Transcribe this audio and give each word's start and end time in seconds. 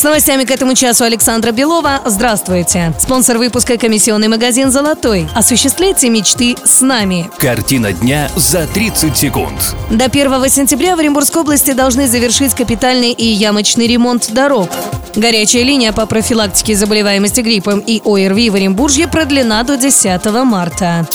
С 0.00 0.02
новостями 0.02 0.44
к 0.44 0.50
этому 0.50 0.74
часу 0.74 1.04
Александра 1.04 1.52
Белова. 1.52 2.00
Здравствуйте. 2.06 2.94
Спонсор 2.98 3.36
выпуска 3.36 3.76
комиссионный 3.76 4.28
магазин 4.28 4.70
«Золотой». 4.70 5.28
Осуществляйте 5.34 6.08
мечты 6.08 6.56
с 6.64 6.80
нами. 6.80 7.30
Картина 7.36 7.92
дня 7.92 8.30
за 8.34 8.66
30 8.66 9.14
секунд. 9.14 9.76
До 9.90 10.06
1 10.06 10.48
сентября 10.48 10.96
в 10.96 11.00
Оренбургской 11.00 11.42
области 11.42 11.72
должны 11.72 12.08
завершить 12.08 12.54
капитальный 12.54 13.12
и 13.12 13.26
ямочный 13.26 13.86
ремонт 13.86 14.32
дорог. 14.32 14.70
Горячая 15.16 15.64
линия 15.64 15.92
по 15.92 16.06
профилактике 16.06 16.76
заболеваемости 16.76 17.42
гриппом 17.42 17.80
и 17.80 18.00
ОРВИ 18.02 18.48
в 18.48 18.54
Оренбурге 18.54 19.06
продлена 19.06 19.62
до 19.64 19.76
10 19.76 20.24
марта. 20.44 21.06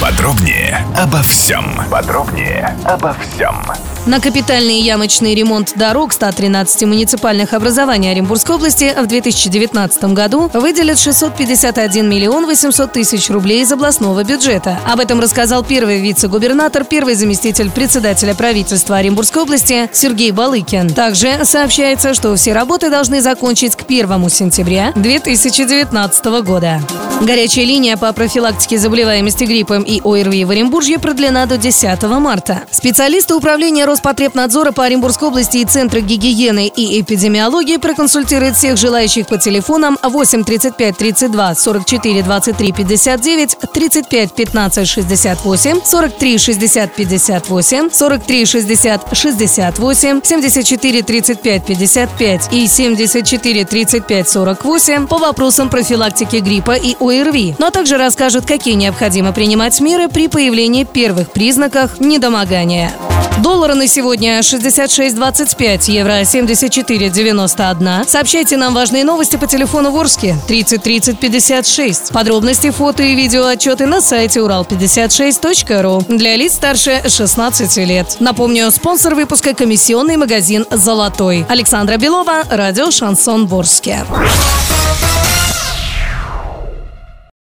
Подробнее 0.00 0.86
обо 0.96 1.22
всем. 1.22 1.66
Подробнее 1.90 2.74
обо 2.84 3.14
всем. 3.14 3.62
На 4.04 4.18
капитальный 4.18 4.80
ямочный 4.80 5.32
ремонт 5.32 5.74
дорог 5.76 6.12
113 6.12 6.82
муниципальных 6.86 7.52
образований 7.52 8.10
Оренбургской 8.10 8.56
области 8.56 8.92
в 9.00 9.06
2019 9.06 10.04
году 10.06 10.50
выделят 10.52 10.98
651 10.98 12.08
миллион 12.08 12.46
800 12.46 12.92
тысяч 12.92 13.30
рублей 13.30 13.62
из 13.62 13.70
областного 13.70 14.24
бюджета. 14.24 14.80
Об 14.88 14.98
этом 14.98 15.20
рассказал 15.20 15.62
первый 15.62 16.00
вице-губернатор, 16.00 16.82
первый 16.82 17.14
заместитель 17.14 17.70
председателя 17.70 18.34
правительства 18.34 18.96
Оренбургской 18.96 19.42
области 19.42 19.88
Сергей 19.92 20.32
Балыкин. 20.32 20.92
Также 20.94 21.44
сообщается, 21.44 22.12
что 22.12 22.34
все 22.34 22.54
работы 22.54 22.90
должны 22.90 23.20
закончить 23.20 23.76
к 23.76 23.84
1 23.88 24.28
сентября 24.30 24.92
2019 24.96 26.24
года. 26.44 26.80
Горячая 27.20 27.66
линия 27.66 27.96
по 27.96 28.12
профилактике 28.12 28.78
заболеваемости 28.78 29.44
гриппом 29.44 29.84
и 29.84 30.00
ОРВИ 30.00 30.44
в 30.44 30.50
Оренбурге 30.50 30.98
продлена 30.98 31.46
до 31.46 31.56
10 31.56 32.02
марта. 32.02 32.62
Специалисты 32.72 33.36
управления 33.36 33.84
Роспотребнадзора 33.92 34.72
по 34.72 34.84
Оренбургской 34.84 35.28
области 35.28 35.58
и 35.58 35.66
Центра 35.66 36.00
гигиены 36.00 36.66
и 36.66 37.02
эпидемиологии 37.02 37.76
проконсультируют 37.76 38.56
всех 38.56 38.78
желающих 38.78 39.26
по 39.26 39.36
телефонам 39.36 39.98
8 40.02 40.44
35 40.44 40.96
32 40.96 41.54
44 41.54 42.22
23 42.22 42.72
59, 42.72 43.56
35 43.74 44.32
15 44.32 44.88
68, 44.88 45.80
43 45.84 46.38
60 46.38 46.94
58, 46.94 47.90
43 47.90 48.46
60 48.46 49.02
68, 49.12 50.20
74 50.24 51.02
35 51.02 51.66
55 51.66 52.48
и 52.50 52.66
74 52.66 53.64
35 53.66 54.28
48 54.30 55.06
по 55.06 55.18
вопросам 55.18 55.68
профилактики 55.68 56.36
гриппа 56.36 56.76
и 56.76 56.96
ОРВИ, 56.98 57.56
но 57.58 57.68
также 57.68 57.98
расскажут, 57.98 58.46
какие 58.46 58.72
необходимо 58.72 59.32
принимать 59.32 59.78
меры 59.80 60.08
при 60.08 60.28
появлении 60.28 60.84
первых 60.84 61.30
признаков 61.30 62.00
недомогания. 62.00 62.90
Доллары 63.38 63.74
на 63.74 63.86
сегодня 63.88 64.38
66.25, 64.40 65.90
евро 65.90 66.20
74.91. 66.20 68.08
Сообщайте 68.08 68.56
нам 68.56 68.74
важные 68.74 69.04
новости 69.04 69.36
по 69.36 69.46
телефону 69.46 69.90
Ворске 69.90 70.36
30 70.46 70.82
30 70.82 71.18
56. 71.18 72.12
Подробности, 72.12 72.70
фото 72.70 73.02
и 73.02 73.14
видео 73.14 73.46
отчеты 73.46 73.86
на 73.86 74.00
сайте 74.00 74.40
урал56.ру 74.40 76.04
для 76.08 76.36
лиц 76.36 76.54
старше 76.54 77.02
16 77.08 77.76
лет. 77.78 78.16
Напомню, 78.20 78.70
спонсор 78.70 79.14
выпуска 79.14 79.54
комиссионный 79.54 80.16
магазин 80.16 80.66
«Золотой». 80.70 81.46
Александра 81.48 81.96
Белова, 81.96 82.44
радио 82.50 82.90
«Шансон 82.90 83.46
Ворске». 83.46 84.04